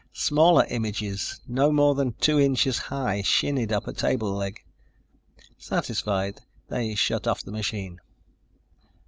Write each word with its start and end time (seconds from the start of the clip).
Smaller 0.13 0.65
images, 0.71 1.39
no 1.47 1.71
more 1.71 1.93
than 1.93 2.13
two 2.13 2.39
inches 2.39 2.79
high, 2.79 3.21
shinnied 3.21 3.71
up 3.71 3.87
a 3.87 3.93
table 3.93 4.33
leg. 4.33 4.61
Satisfied, 5.59 6.39
they 6.69 6.95
shut 6.95 7.27
off 7.27 7.43
the 7.43 7.51
machine. 7.51 7.99